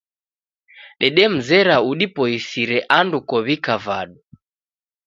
Dedemzera 1.01 1.75
udipoisire 1.91 2.77
ando 2.99 3.17
kow'ika 3.29 3.73
vadu 3.85 4.17